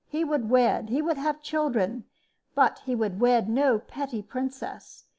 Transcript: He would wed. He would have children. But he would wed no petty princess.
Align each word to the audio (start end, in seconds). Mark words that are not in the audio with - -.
He 0.07 0.23
would 0.23 0.49
wed. 0.49 0.89
He 0.89 0.99
would 0.99 1.17
have 1.17 1.43
children. 1.43 2.05
But 2.55 2.79
he 2.85 2.95
would 2.95 3.19
wed 3.19 3.47
no 3.47 3.77
petty 3.77 4.23
princess. 4.23 5.03